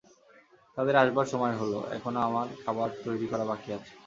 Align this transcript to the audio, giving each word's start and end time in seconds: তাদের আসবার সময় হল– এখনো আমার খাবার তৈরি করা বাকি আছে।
তাদের 0.77 0.95
আসবার 0.95 1.27
সময় 1.27 1.55
হল– 1.59 1.85
এখনো 1.97 2.19
আমার 2.21 2.47
খাবার 2.61 2.89
তৈরি 3.03 3.25
করা 3.31 3.45
বাকি 3.45 3.69
আছে। 3.77 3.91